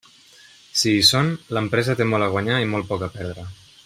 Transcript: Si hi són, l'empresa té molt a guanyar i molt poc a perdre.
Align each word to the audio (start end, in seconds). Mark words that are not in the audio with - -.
Si 0.79 0.93
hi 0.93 1.03
són, 1.09 1.29
l'empresa 1.57 1.97
té 2.01 2.09
molt 2.13 2.29
a 2.29 2.31
guanyar 2.37 2.57
i 2.65 2.71
molt 2.73 2.89
poc 2.93 3.05
a 3.11 3.15
perdre. 3.19 3.47